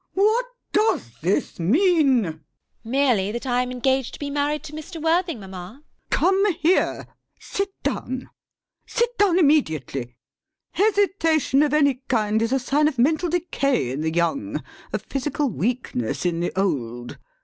[0.15, 2.23] What does this mean?
[2.23, 2.41] GWENDOLEN.
[2.83, 4.99] Merely that I am engaged to be married to Mr.
[4.99, 5.73] Worthing, mamma.
[5.73, 6.09] LADY BRACKNELL.
[6.09, 7.07] Come here.
[7.39, 8.31] Sit down.
[8.87, 10.15] Sit down immediately.
[10.71, 15.51] Hesitation of any kind is a sign of mental decay in the young, of physical
[15.51, 17.19] weakness in the old.